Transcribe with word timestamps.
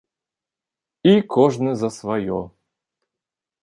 І 1.11 1.13
кожны 1.37 1.71
за 1.85 1.89
сваё. 2.01 2.39